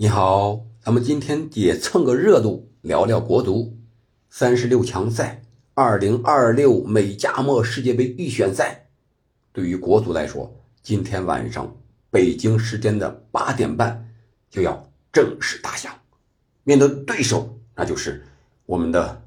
[0.00, 3.76] 你好，咱们今天也蹭个热度，聊聊国足
[4.30, 5.42] 三十六强赛
[5.74, 8.90] 二零二六美加墨世界杯预选赛。
[9.52, 11.76] 对于国足来说，今天晚上
[12.12, 14.08] 北京时间的八点半
[14.48, 15.92] 就要正式打响，
[16.62, 18.24] 面对对手那就是
[18.66, 19.24] 我们的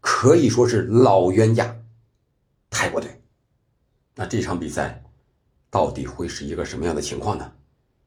[0.00, 1.76] 可以说是老冤家
[2.70, 3.20] 泰国队。
[4.14, 5.04] 那这场比赛
[5.68, 7.52] 到底会是一个什么样的情况呢？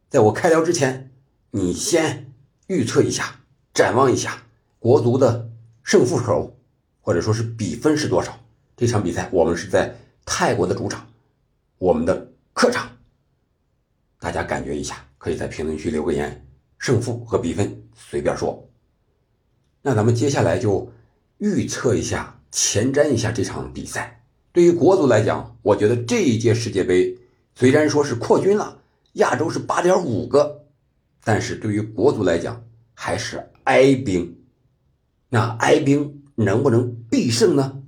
[0.10, 1.11] 在我开聊之前，
[1.54, 2.34] 你先
[2.68, 3.42] 预测一下，
[3.74, 4.44] 展望一下
[4.80, 5.50] 国足的
[5.84, 6.58] 胜负手，
[7.02, 8.40] 或者说是比分是多少？
[8.78, 9.94] 这场比赛我们是在
[10.26, 11.06] 泰国的主场，
[11.78, 12.90] 我们的客场，
[14.18, 18.70] 大家感觉一下，可以在评论区留个言，胜负和比分随便说。
[19.82, 20.90] 那咱们接下来就
[21.40, 24.24] 预测一下，前瞻一下这场比赛。
[24.54, 27.18] 对于国足来讲，我觉得这一届世界杯
[27.56, 28.80] 虽然说是扩军了，
[29.14, 30.61] 亚洲是八点五个，
[31.24, 34.38] 但是对于国足来讲还是哀兵。
[35.30, 37.82] 那哀兵能不能必胜呢？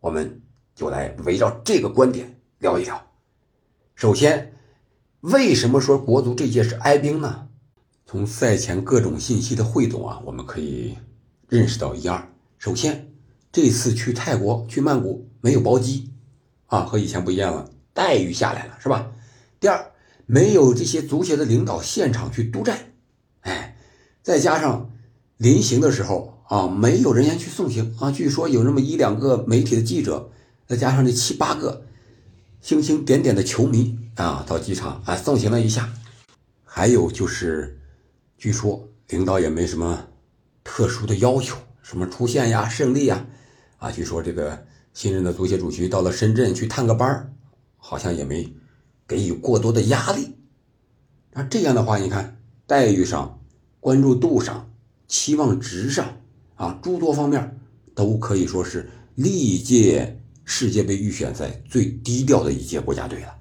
[0.00, 0.42] 我们
[0.74, 3.06] 就来围绕这个观点聊一聊。
[3.94, 4.54] 首先，
[5.20, 7.48] 为什么说国足这届是哀兵呢？
[8.06, 10.96] 从赛前各种信息的汇总啊，我们可以
[11.48, 12.32] 认识到一二。
[12.58, 13.12] 首先，
[13.50, 15.28] 这次去泰国去曼谷。
[15.42, 16.10] 没有包机，
[16.66, 19.12] 啊，和以前不一样了，待遇下来了，是吧？
[19.60, 19.92] 第二，
[20.26, 22.92] 没有这些足协的领导现场去督战，
[23.40, 23.76] 哎，
[24.22, 24.90] 再加上
[25.36, 30.30] 临行的时候啊，没有人员去送行啊，据说有那么一两个媒体的记者，
[30.66, 31.86] 再加上这七八个
[32.60, 35.92] 星星点点的球迷啊，到机场啊送行了一下，
[36.64, 37.80] 还有就是，
[38.36, 40.08] 据说领导也没什么
[40.62, 43.26] 特殊的要求，什么出线呀、胜利呀，
[43.78, 44.66] 啊，据说这个。
[44.96, 47.36] 新任的足协主席到了深圳去探个班
[47.76, 48.50] 好像也没
[49.06, 50.34] 给予过多的压力。
[51.32, 53.40] 那这样的话，你看待遇上、
[53.80, 54.70] 关注度上、
[55.06, 56.16] 期望值上
[56.54, 57.58] 啊，诸多方面
[57.94, 63.34] 都可以说是历届世界杯预选赛最低调的一届国家队了。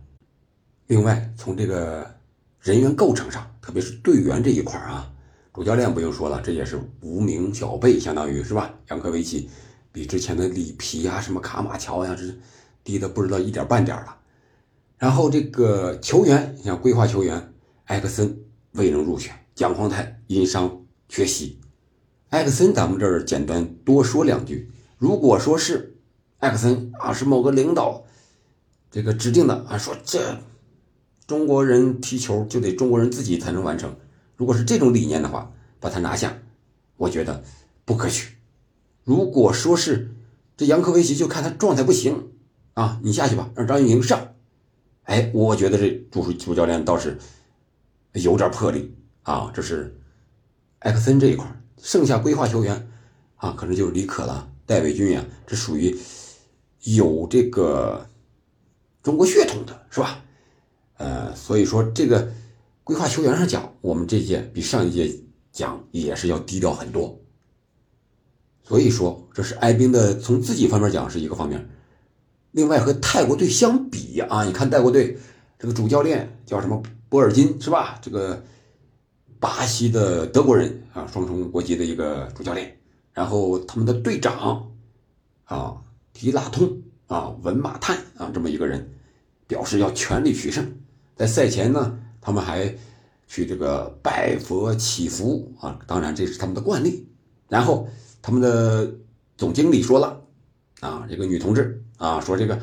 [0.87, 2.15] 另外，从这个
[2.59, 5.11] 人员构成上，特别是队员这一块啊，
[5.53, 8.73] 主教练不用说了，这也是无名小辈，相当于是吧？
[8.89, 9.49] 杨科维奇。
[9.91, 12.37] 比之前的里皮啊，什么卡马乔呀，这是
[12.83, 14.17] 低的不知道一点半点了。
[14.97, 17.53] 然后这个球员，像规划球员
[17.85, 18.39] 埃克森
[18.71, 21.59] 未能入选，蒋光太因伤缺席。
[22.29, 24.71] 埃克森，咱们这儿简单多说两句。
[24.97, 25.97] 如果说是
[26.39, 28.05] 埃克森啊，是某个领导
[28.89, 30.37] 这个指定的啊，说这
[31.27, 33.95] 中国人踢球就得中国人自己才能完成。
[34.37, 36.37] 如果是这种理念的话，把他拿下，
[36.97, 37.43] 我觉得
[37.83, 38.35] 不可取。
[39.03, 40.15] 如果说是
[40.57, 42.31] 这杨科维奇，就看他状态不行
[42.73, 44.34] 啊，你下去吧，让张玉宁上。
[45.05, 47.17] 哎，我觉得这主主教练倒是
[48.13, 49.51] 有点魄力啊。
[49.53, 49.99] 这是
[50.79, 51.45] 埃克森这一块，
[51.77, 52.87] 剩下规划球员
[53.37, 55.95] 啊，可能就是李可了、戴伟军呀，这属于
[56.83, 58.07] 有这个
[59.03, 60.23] 中国血统的，是吧？
[60.97, 62.31] 呃，所以说这个
[62.83, 65.19] 规划球员上讲，我们这届比上一届
[65.51, 67.19] 讲也是要低调很多。
[68.63, 71.69] 所以说，这是哀兵的，从自己方面讲是一个方面。
[72.55, 75.17] 另外和泰国队相比啊，你看泰国队
[75.59, 77.99] 这个主教练叫什么波尔金是吧？
[78.01, 78.41] 这个
[79.41, 82.77] 巴西的德国人啊，双重国籍的一个主教练。
[83.11, 84.71] 然后他们的队长
[85.43, 85.75] 啊，
[86.13, 88.89] 提拉通啊，文马探啊，这么一个人，
[89.47, 90.65] 表示要全力取胜。
[91.13, 92.73] 在赛前呢，他们还
[93.27, 97.05] 去这个拜佛祈福啊，当然这是他们的惯例。
[97.49, 97.89] 然后。
[98.21, 98.91] 他们的
[99.37, 100.19] 总经理说了，
[100.79, 102.61] 啊，这个女同志啊，说这个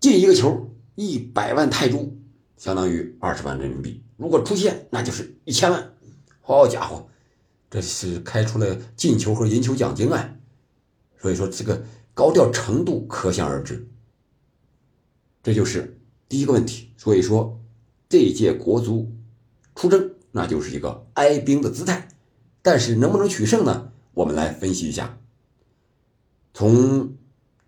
[0.00, 2.16] 进一个球一百万泰铢，
[2.56, 4.02] 相当于二十万人民币。
[4.16, 5.92] 如果出现，那就是一千万。
[6.40, 7.08] 好家伙，
[7.70, 10.36] 这是开出了进球和赢球奖金啊！
[11.18, 13.88] 所以说这个高调程度可想而知。
[15.42, 15.98] 这就是
[16.28, 16.90] 第一个问题。
[16.96, 17.60] 所以说
[18.08, 19.12] 这一届国足
[19.74, 22.08] 出征，那就是一个哀兵的姿态，
[22.62, 23.90] 但是能不能取胜呢？
[24.14, 25.18] 我们来分析一下，
[26.52, 27.16] 从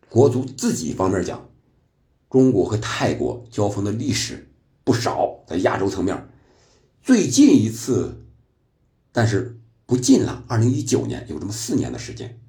[0.08, 1.49] 国足自己方面讲，
[2.31, 4.53] 中国和泰国交锋的历史
[4.85, 6.29] 不少，在亚洲层面，
[7.03, 8.25] 最近一次，
[9.12, 12.41] 但是不近了，二零一九年有这么四年的时间，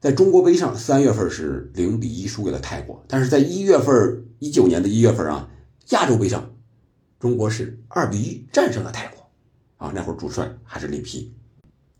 [0.00, 5.50] 在中国杯上三月份是零比一输给了泰国，但是在一月份一九年的一月份啊，
[5.90, 6.54] 亚洲杯上，
[7.18, 9.28] 中国是二比一战胜了泰国，
[9.76, 11.34] 啊，那会儿主帅还是里皮。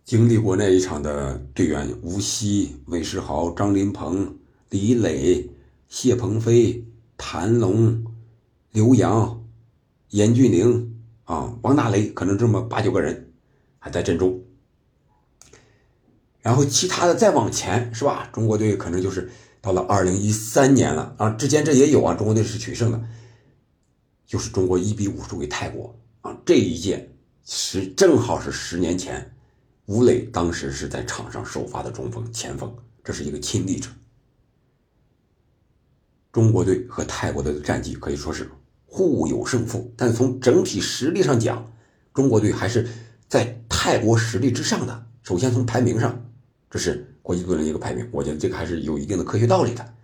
[0.05, 4.29] 经历过那一场的队员吴曦、韦世豪、张琳芃、
[4.71, 5.49] 李磊、
[5.89, 6.85] 谢鹏飞、
[7.17, 8.05] 谭龙、
[8.73, 9.45] 刘洋、
[10.11, 10.95] 严俊凌
[11.25, 13.33] 啊，王大雷可能这么八九个人
[13.79, 14.43] 还在阵中。
[16.41, 18.29] 然后其他的再往前是吧？
[18.33, 23.01] 中国队可能就是到了二零一三年了啊，之前这也有啊，中国队是取胜的，
[24.27, 27.15] 就是中国一比五输给泰国啊，这一届
[27.45, 29.37] 是正好是十年前，
[29.93, 32.75] 吴磊当时是在场上首发的中锋前锋，
[33.05, 33.91] 这是一个亲历者。
[36.33, 38.51] 中国队和泰国队的战绩可以说是
[38.87, 41.71] 互有胜负，但从整体实力上讲，
[42.15, 42.89] 中国队还是
[43.29, 45.07] 在泰国实力之上的。
[45.23, 46.27] 首先从排名上。
[46.71, 49.95] 这是国际足联一个排名，我觉得这个还是有一定的科学道理的。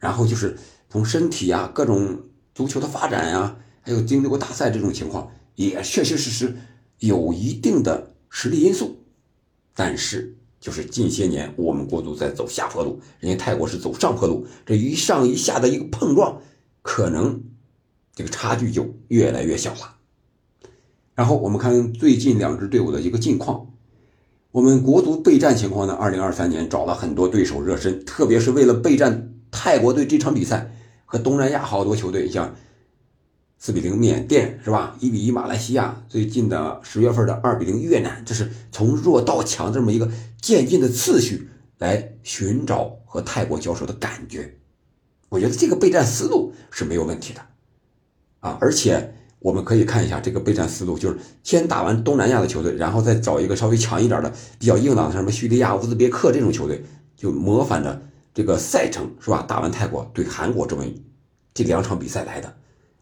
[0.00, 0.58] 然后就是
[0.90, 2.24] 从身体啊、各种
[2.56, 6.56] 足球的发展呀，还有经历过大赛这种情况，也确确实实
[6.98, 8.98] 有一定的实力因素。
[9.72, 16.42] 但是就是近些年我们国足在走下坡路，人家泰国是走上坡路，这一上一下的一个碰撞，
[16.82, 17.42] 可能
[18.14, 19.96] 这个差距就越来越小了。
[21.14, 23.72] 然后我们看最近两支队伍的一个近况。
[24.50, 25.94] 我们国足备战情况呢？
[25.94, 30.74] 二零二三年找了很多对手热身，特别是为了备战泰国队这场比赛
[31.06, 32.54] 和东南亚好多球队，像
[33.58, 34.96] 四比零缅甸是吧？
[35.00, 40.10] 一比一马来西亚，最近的十月份的二比零越南，这是从弱到强这么一个
[40.40, 41.48] 渐进的次序
[41.78, 44.56] 来寻找和泰国交手的感觉。
[45.28, 47.40] 我觉得这个备战思路是没有问题的
[48.40, 49.12] 啊，而且。
[49.38, 56.82] 我们可以看一下这个备战思路，就是先打完东南亚的球队，然后再找一个稍微强一点的、比较硬朗的，什么叙利亚、乌兹别克这种球队，
[57.14, 58.02] 就模仿着
[58.34, 59.44] 这个赛程，是吧？
[59.46, 60.84] 打完泰国对韩国这么
[61.54, 62.56] 这两场比赛来的，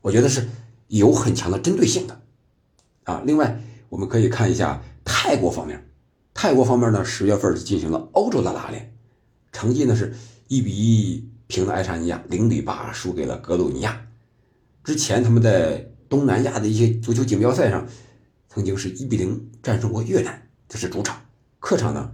[0.04, 0.46] 我觉得是
[0.88, 2.20] 有很强的针对性的
[3.04, 3.22] 啊。
[3.24, 3.58] 另外，
[3.88, 5.82] 我们可以看一下泰国方面，
[6.34, 8.94] 泰国方面呢，十月份进行了欧洲的拉练，
[9.50, 10.14] 成绩呢是
[10.48, 14.06] 一比一平了爱沙尼亚，零比八输给了格鲁尼亚。
[14.82, 17.86] 之前他们在东南亚的一些足球锦标赛上，
[18.50, 21.16] 曾经是一比零战胜过越南，这是主场；
[21.60, 22.12] 客场呢，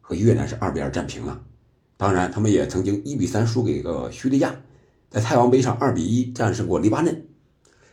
[0.00, 1.42] 和越南是二比二战平了。
[1.96, 4.54] 当然，他们也曾经一比三输给个叙利亚，
[5.10, 7.26] 在泰王杯上二比一战胜过黎巴嫩。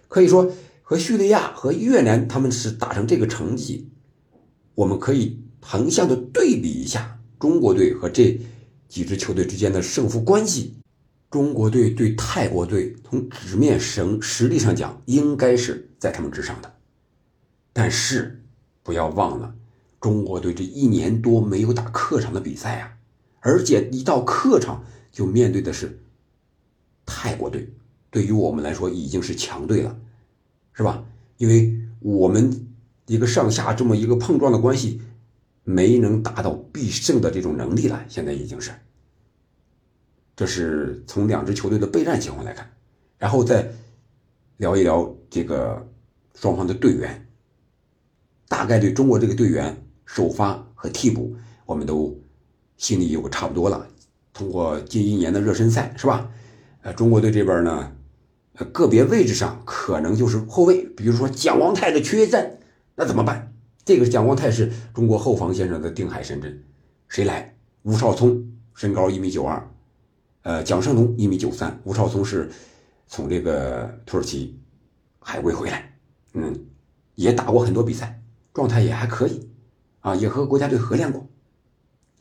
[0.09, 0.51] 可以说，
[0.81, 3.87] 和叙利亚和越南他们是打成这个成绩，
[4.75, 8.37] 我们可以横向的对比一下中国队和这
[8.89, 10.73] 几支球队之间的胜负关系。
[11.29, 16.73] 中国队对泰国队从纸面神实力上讲，应该是在他们之上的。
[17.71, 18.43] 但是
[18.81, 19.53] 不要忘了，
[20.01, 22.97] 中国队这一年多没有打客场的比赛啊，
[23.41, 25.99] 而且一到客场就面对的是
[27.05, 27.71] 泰国队，
[28.11, 29.97] 对于我们来说已经是强队了，
[30.73, 31.03] 是吧？
[31.37, 32.67] 因为我们
[33.05, 35.01] 一个上下这么一个碰撞的关系，
[35.63, 38.71] 没能达到必胜的这种能力了，现在已经是。
[40.35, 42.71] 这是从两支球队的备战情况来看，
[43.17, 43.69] 然后再
[44.57, 45.85] 聊一聊这个
[46.33, 47.27] 双方的队员。
[48.47, 51.35] 大概对中国这个队员首发和替补，
[51.65, 52.19] 我们都
[52.77, 53.87] 心里有个差不多了。
[54.33, 56.31] 通过近一年的热身赛，是吧？
[56.81, 57.91] 呃，中国队这边呢，
[58.65, 62.59] 个别位置上可能就是后卫，比如说蒋光太的缺阵，
[62.95, 63.53] 那怎么办？
[63.85, 66.63] 这个蒋光太是中国后防线上的定海神针，
[67.07, 67.55] 谁来？
[67.83, 69.69] 吴少聪身高一米九二。
[70.43, 72.49] 呃，蒋胜龙一米九三，吴少聪是
[73.07, 74.59] 从这个土耳其
[75.19, 75.93] 海归回来，
[76.33, 76.65] 嗯，
[77.15, 78.21] 也打过很多比赛，
[78.53, 79.49] 状态也还可以，
[79.99, 81.27] 啊，也和国家队合练过。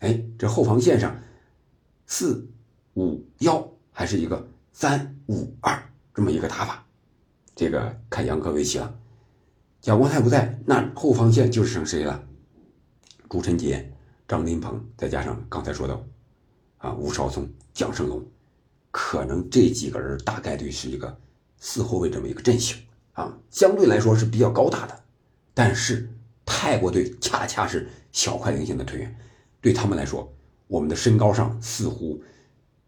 [0.01, 1.21] 哎，这后防线上
[2.07, 2.49] 四
[2.95, 5.88] 五幺还是一个三五二
[6.19, 6.85] 这么一个打法，
[7.55, 8.93] 这个看杨科维奇了。
[9.81, 12.21] 蒋光太不在，那后防线就是剩谁了？
[13.31, 13.93] 朱晨杰、
[14.27, 16.05] 张林鹏，再加上刚才说的。
[16.79, 18.27] 啊，吴少聪、蒋胜龙，
[18.91, 21.17] 可能这几个人大概率是一个
[21.57, 22.77] 四后卫这么一个阵型
[23.13, 25.01] 啊，相对来说是比较高大的。
[25.55, 26.13] 但是
[26.45, 29.17] 泰国队恰恰是小快灵性的队员，
[29.61, 30.35] 对他们来说，
[30.67, 32.21] 我们的身高上似乎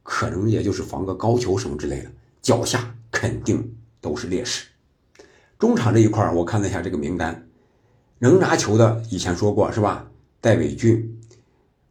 [0.02, 2.10] 可能也就是防个高球什么之类的，
[2.42, 4.66] 脚下肯定都是劣势。
[5.58, 7.46] 中场这一块我看了一下这个名单，
[8.18, 10.10] 能拿球的以前说过是吧？
[10.40, 11.20] 戴伟俊，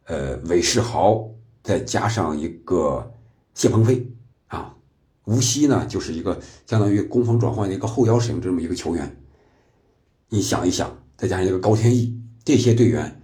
[0.06, 1.30] 呃，韦世豪。
[1.62, 3.14] 再加上一个
[3.54, 4.10] 谢鹏飞
[4.48, 4.74] 啊，
[5.26, 9.16] 无锡呢就是一个相当于攻防转换的一个后腰型这么一个球员。
[10.30, 13.22] 你想一想，再加上一个高天意，这些队员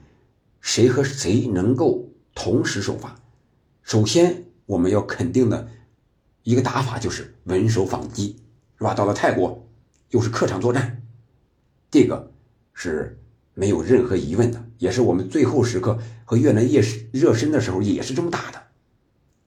[0.61, 3.19] 谁和谁能够同时首发？
[3.83, 5.67] 首先我们要肯定的
[6.47, 8.37] 一个打法就是稳守反击，
[8.79, 8.95] 是吧？
[8.95, 9.69] 到了泰国
[10.11, 11.03] 又是客场作战，
[11.91, 12.33] 这个
[12.73, 13.21] 是。
[13.59, 18.65] 没有任何疑问的，也是我们最后时刻和越南夜热身的时候也是这么打的，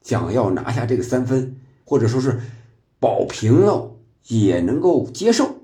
[0.01, 2.39] 想要拿下这个三分，或者说是
[2.99, 3.95] 保平了
[4.29, 5.59] 也能够接受，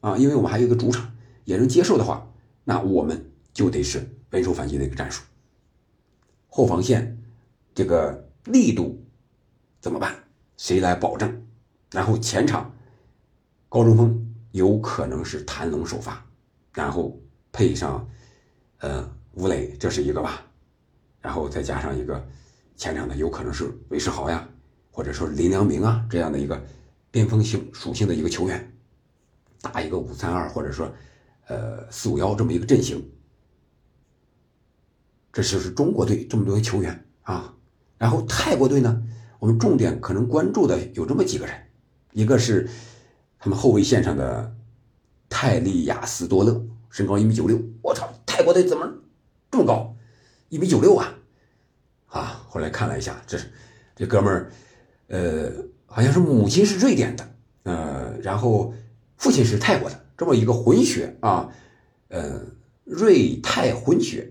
[0.00, 1.12] 啊，因为我们还有一个主场
[1.44, 2.32] 也能接受的话，
[2.64, 5.22] 那我们就得是稳守反击的一个战术。
[6.48, 7.18] 后防线
[7.74, 9.04] 这个力度
[9.82, 10.23] 怎么办？
[10.56, 11.46] 谁来保证？
[11.90, 12.74] 然后前场
[13.68, 16.24] 高中锋有可能是谭龙首发，
[16.72, 17.20] 然后
[17.52, 18.08] 配上
[18.78, 20.44] 呃吴磊，这是一个吧？
[21.20, 22.24] 然后再加上一个
[22.76, 24.48] 前场的，有可能是韦世豪呀，
[24.90, 26.62] 或者说林良铭啊这样的一个
[27.10, 28.76] 边锋性属性的一个球员，
[29.60, 30.92] 打一个五三二或者说
[31.46, 33.08] 呃四五幺这么一个阵型。
[35.32, 37.54] 这就是中国队这么多球员啊，
[37.98, 39.02] 然后泰国队呢，
[39.44, 41.54] 我们重点可能关注的有这么几个人，
[42.12, 42.66] 一个是
[43.38, 44.56] 他们后卫线上的
[45.28, 48.90] 泰利亚斯多勒，身高一米九六，我操，泰国队怎么
[49.50, 49.94] 这么高，
[50.48, 51.14] 一米九六啊？
[52.06, 53.52] 啊，后来看了一下，这是
[53.94, 54.50] 这哥们儿，
[55.08, 55.52] 呃，
[55.84, 57.34] 好像是母亲是瑞典的，
[57.64, 58.72] 呃，然后
[59.18, 61.50] 父亲是泰国的，这么一个混血啊，
[62.08, 62.40] 呃，
[62.84, 64.30] 瑞泰混血。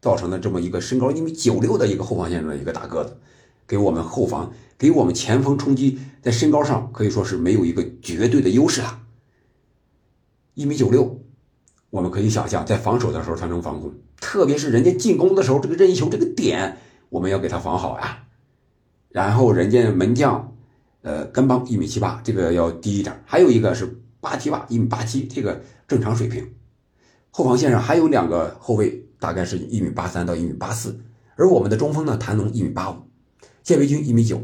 [0.00, 3.14] 造成的这么一个身高一米九六的一个后防线上的一个大个子，
[3.70, 9.02] 给我们后防给我们前锋冲击，在身高上可以说是没有一个绝对的优势了。
[10.54, 11.20] 一米九六，
[11.90, 16.78] 我们可以想象在防守的时候他能防空，特别是人家进攻的时候，这个任意球这个点
[17.10, 18.24] 我们要给他防好呀。
[19.10, 20.56] 然后人家门将，
[21.02, 23.22] 呃，甘邦一米七八，这个要低一点。
[23.24, 26.54] 还有一个是巴提瓦一米八七，这个正常水平。
[27.30, 29.06] 后防线上还有两个后卫。
[29.20, 30.98] 大概是一米八三到一米八四，
[31.36, 32.94] 而我们的中锋呢，谭龙一米八五，
[33.62, 34.42] 谢维军一米九，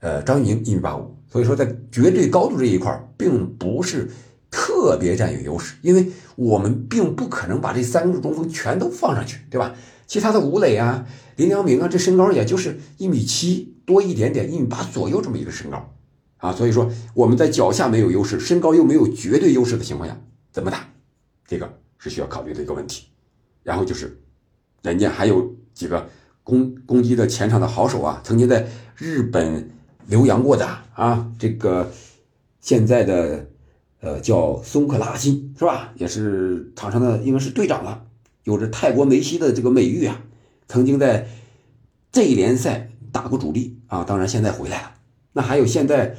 [0.00, 4.10] 呃，张玉宁一米八五，所以说在绝对高度这一块并不是
[4.50, 9.74] 特别占有优势，因为我们并不可能把这三个中锋全都放上去，对吧？
[10.06, 15.94] 其他的吴磊啊、林良铭啊，这身高也就是一米七多一点点，一米八左右这么一个身高
[16.38, 20.88] 啊，所以说我们在脚下没有优势，身高又没有绝对优势的情况下，怎么打？
[21.46, 23.06] 这个是需要考虑的一个问题。
[23.62, 24.18] 然后就是，
[24.82, 26.08] 人家还有几个
[26.42, 28.66] 攻攻击的前场的好手啊，曾经在
[28.96, 29.70] 日本
[30.06, 31.90] 留洋过的啊，这个
[32.60, 33.46] 现在的
[34.00, 35.92] 呃叫松克拉辛是吧？
[35.96, 38.04] 也是场上的应该是队长了，
[38.44, 40.22] 有着泰国梅西的这个美誉啊，
[40.68, 41.28] 曾经在
[42.12, 44.94] 这一联赛打过主力啊，当然现在回来了。
[45.32, 46.16] 那还有现在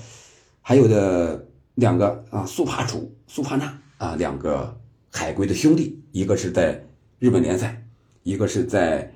[0.61, 4.79] 还有的两个啊，苏帕楚、苏帕纳啊，两个
[5.11, 6.85] 海归的兄弟，一个是在。
[7.21, 7.85] 日本联赛，
[8.23, 9.13] 一个是在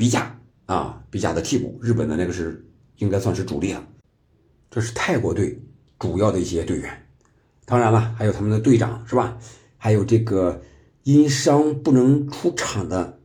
[0.00, 2.66] 比甲啊，比甲的替补，日本的那个是
[2.96, 3.86] 应该算是主力了。
[4.70, 5.62] 这是泰国队
[5.98, 7.06] 主要的一些队员，
[7.66, 9.36] 当然了，还有他们的队长是吧？
[9.76, 10.62] 还有这个
[11.02, 13.20] 因伤不能出场的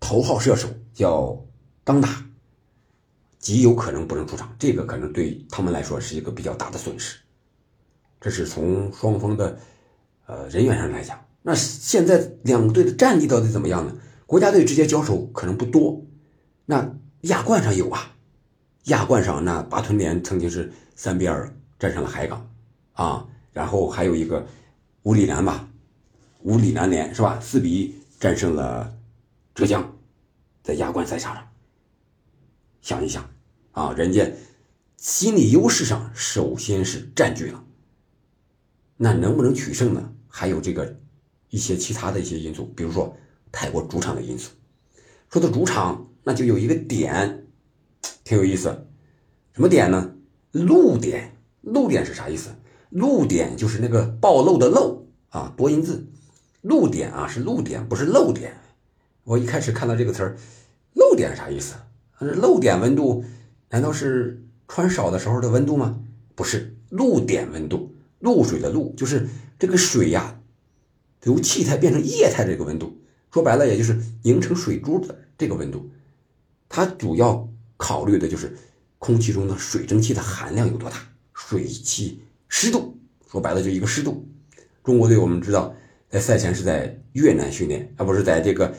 [0.00, 1.46] 头号射手叫
[1.84, 2.26] 当打，
[3.38, 7.16] 极有可能不能出场，这个可能对他们来说是一个比较大的损失。
[8.20, 9.56] 这是从双方的
[10.26, 11.16] 呃人员上来讲。
[11.42, 13.94] 那现在两队的战力到底怎么样呢？
[14.26, 16.04] 国家队直接交手可能不多，
[16.64, 18.12] 那亚冠上有啊，
[18.84, 22.50] 亚冠上那巴吞联曾经是三比二战胜了海港，
[22.94, 24.44] 啊，然后还有一个
[25.04, 25.68] 乌里南吧，
[26.42, 27.38] 乌里南联是吧？
[27.40, 28.92] 四比一战胜了
[29.54, 29.96] 浙江，
[30.62, 31.48] 在亚冠赛场上，
[32.82, 33.28] 想一想
[33.70, 34.28] 啊，人家
[34.96, 37.64] 心理优势上首先是占据了，
[38.96, 40.12] 那能不能取胜呢？
[40.26, 40.96] 还有这个。
[41.48, 43.16] 一些其他的一些因素，比如说
[43.56, 44.50] 泰国主场的因素。
[45.30, 47.46] 说到主场，那就有一个点
[48.22, 48.86] 挺有意思，
[49.54, 50.14] 什么点呢？
[50.52, 51.38] 露点。
[51.62, 52.50] 露点是啥意思？
[52.90, 56.06] 露点就是那个暴露的露啊，多音字。
[56.60, 58.52] 露点啊是露点，不是漏点。
[59.24, 60.36] 我一开始看到这个词儿，
[60.92, 61.76] 漏点啥意思？
[62.20, 63.24] 漏点温度
[63.70, 65.98] 难道是穿少的时候的温度吗？
[66.34, 69.26] 不是，露点温度，露水的露就是
[69.58, 70.42] 这个水呀。
[71.22, 72.98] 由气态变成液态的这个温度，
[73.36, 75.90] 说白了也就是凝成水珠的这个温度，
[76.70, 78.56] 它主要考虑的就是
[78.98, 80.96] 空气中的水蒸气的含量有多大，
[81.34, 82.98] 水汽湿度，
[83.30, 84.26] 说白了就一个湿度。
[84.82, 85.76] 中国队我们知道
[86.08, 88.74] 在赛前是在越南训练，而不是在这个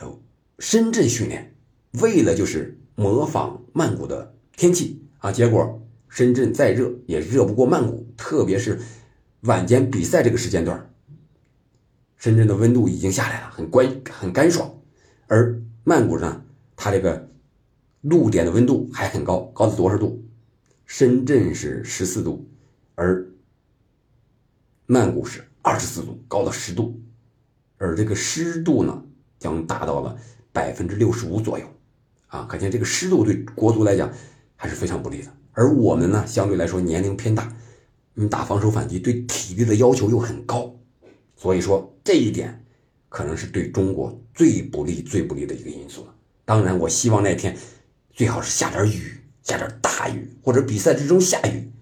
[0.00, 0.20] 呃
[0.58, 1.54] 深圳训练，
[2.00, 8.80] 为了就是模仿曼谷的天气啊，结果深圳再热也热不过曼谷，特别是
[9.42, 10.91] 晚间比赛这个时间段。
[12.22, 14.72] 深圳的温度已经下来了，很干很干爽，
[15.26, 16.44] 而曼谷呢，
[16.76, 17.28] 它这个
[18.02, 20.24] 露点的温度还很高，高到多少度？
[20.86, 22.48] 深圳是十四度，
[22.94, 23.26] 而
[24.86, 27.02] 曼谷是二十四度，高到十度，
[27.76, 29.02] 而这个湿度呢，
[29.40, 30.16] 将达到了
[30.52, 31.66] 百分之六十五左右，
[32.28, 34.08] 啊，可见这个湿度对国足来讲
[34.54, 35.28] 还是非常不利的。
[35.50, 37.52] 而我们呢，相对来说年龄偏大，
[38.14, 40.72] 你打防守反击对体力的要求又很高，
[41.42, 42.64] 所以说这一点
[43.08, 46.14] 可能是对中国最不利、最不利的一个因素了。
[46.44, 47.56] 当然，我希望那天
[48.12, 51.72] 最好是下点雨，下点大雨，或者比赛之中下雨，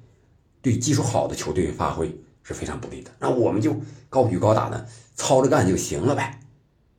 [0.62, 3.11] 对技术好的球队发挥是非常不利的。
[3.19, 6.40] 那我们就高举高打的操着干就行了呗。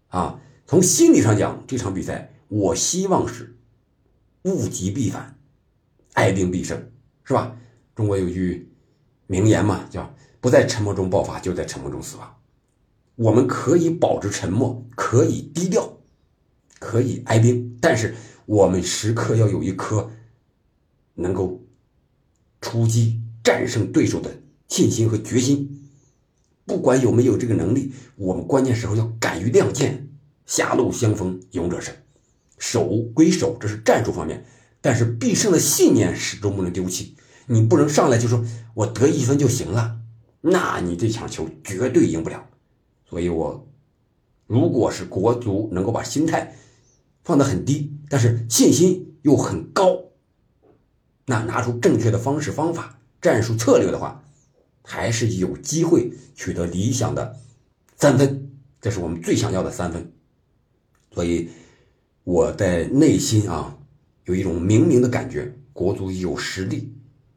[0.09, 3.57] 啊，从心理上讲，这场比赛我希望是
[4.43, 5.35] 物极必反，
[6.13, 6.91] 哀兵必胜，
[7.23, 7.57] 是吧？
[7.95, 8.67] 中国有句。
[9.27, 12.35] 名言嘛，叫不在沉默中爆发，就在沉默中死亡。
[13.21, 15.99] 我们可以保持沉默，可以低调，
[16.79, 18.15] 可以挨兵，但是
[18.47, 20.09] 我们时刻要有一颗
[21.13, 21.61] 能够
[22.61, 25.87] 出击、战胜对手的信心和决心。
[26.65, 30.07] 不管有没有这个能力，我们关键时候要敢于亮剑。
[30.47, 31.93] 狭路相逢勇者胜，
[32.57, 34.43] 守归守，这是战术方面，
[34.81, 37.15] 但是必胜的信念始终不能丢弃。
[37.45, 39.99] 你不能上来就说我得一分就行了，
[40.41, 42.47] 那你这场球绝对赢不了。
[43.11, 43.67] 所以，我
[44.47, 46.55] 如果是国足能够把心态
[47.25, 50.05] 放得很低，但是信心又很高，
[51.25, 54.23] 那拿出正确的方式方法、战术策略的话，
[54.81, 57.37] 还是有机会取得理想的
[57.97, 58.49] 三分。
[58.79, 60.13] 这是我们最想要的三分。
[61.11, 61.49] 所以，
[62.23, 63.77] 我在内心啊
[64.23, 66.93] 有一种明明的感觉，国足有实力。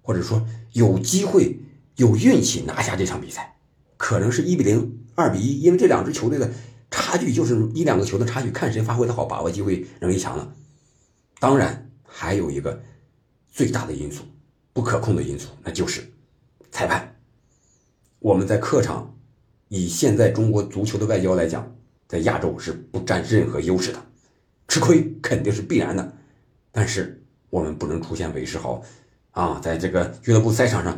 [0.07, 1.59] 或者说有机会、
[1.97, 3.57] 有运气拿下这场比赛，
[3.97, 6.51] 可能是一比零、二比一，因为这两支球队的
[6.91, 10.55] 差距就是一两个球的差距，看谁发挥的好，把握机会能力强了。
[11.39, 12.83] 当然，还有一个
[13.51, 14.25] 最大的因素，
[14.73, 16.03] 不可控的因素，那就是
[16.71, 17.17] 裁判。
[18.19, 19.15] 我们在客场，
[19.69, 21.75] 以现在中国足球的外交来讲，
[22.09, 24.03] 在亚洲是不占任何优势的，
[24.69, 26.13] 吃亏肯定是必然的。
[26.73, 28.83] 但是我们不能出现韦世豪。
[29.33, 30.97] 啊，在这个俱乐部赛场上，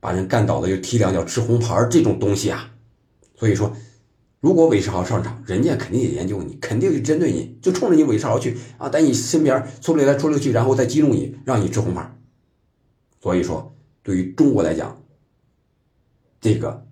[0.00, 2.68] 把人干倒了又踢两脚吃红牌这种东西啊，
[3.36, 3.72] 所以说，
[4.40, 12.18] 如果韦世豪上场，人家肯定也研究你，肯定就针对你，就冲着你韦世豪去啊，在你身边出溜来出溜去，然后再激怒你，让你吃红牌。
[13.20, 15.00] 所以说，对于中国来讲，
[16.40, 16.86] 这个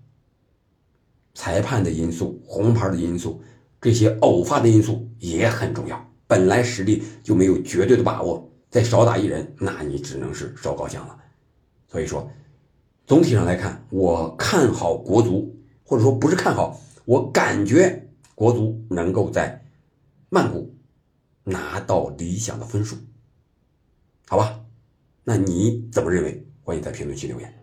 [1.34, 3.42] 裁判的因素、红牌的因素、
[3.80, 6.12] 这些偶发的因素也很重要。
[6.26, 8.50] 本来实力就没有绝对的把握。
[8.70, 11.16] 再少打一人，那你只能是烧高香了。
[11.86, 12.28] 所以说，
[13.06, 19.64] 总体上来看，我看好国足，或者说不是看好，我感觉国足能够在
[20.30, 20.74] 曼谷
[21.44, 22.96] 拿到理想的分数，
[24.26, 24.60] 好吧？
[25.22, 26.46] 那你怎么认为？
[26.62, 27.54] 欢迎在评论区留言。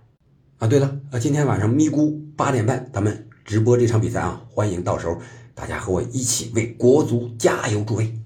[0.60, 5.19] 啊，对了，啊，今天晚上咪咕八点半咱们直播这场比赛啊，欢迎到时候
[5.55, 8.19] 大家和我一起为国足加油助威。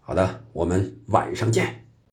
[0.00, 1.86] 好的，我们晚上见。